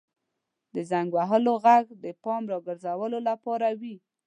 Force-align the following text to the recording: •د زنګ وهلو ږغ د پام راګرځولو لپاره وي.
•د 0.73 0.75
زنګ 0.89 1.09
وهلو 1.13 1.53
ږغ 1.65 1.85
د 2.03 2.05
پام 2.23 2.43
راګرځولو 2.51 3.19
لپاره 3.29 3.67
وي. 3.79 3.95